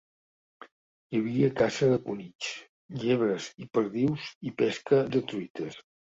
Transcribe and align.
Hi 0.63 1.19
havia 1.19 1.49
caça 1.59 1.89
de 1.91 1.99
conills, 2.07 2.47
llebres 3.03 3.51
i 3.67 3.69
perdius 3.79 4.33
i 4.51 4.57
pesca 4.65 5.05
de 5.19 5.25
truites. 5.31 5.81